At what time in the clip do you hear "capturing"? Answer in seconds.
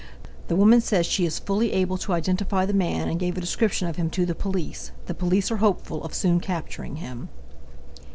6.39-6.95